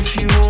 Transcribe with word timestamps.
if 0.00 0.16
you. 0.22 0.49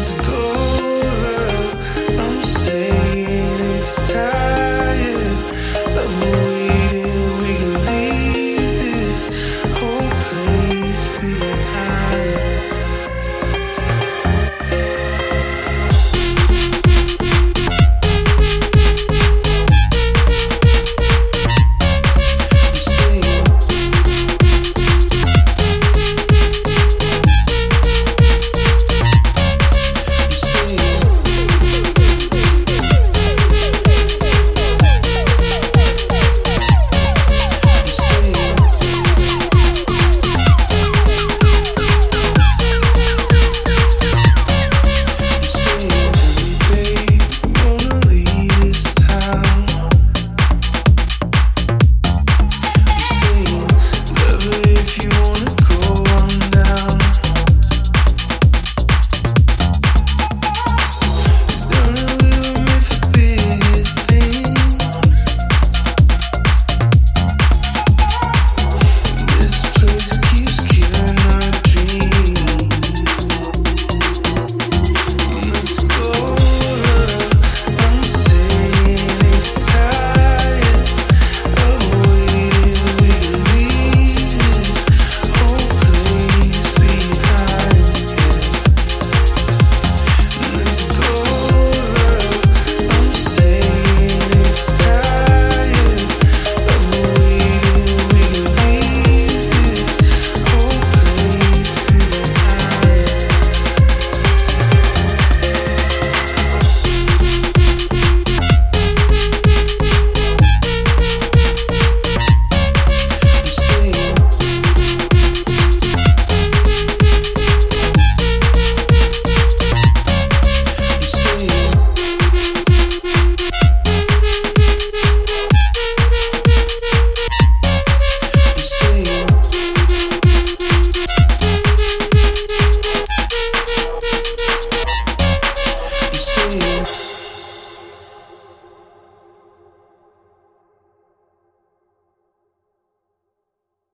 You 0.00 0.59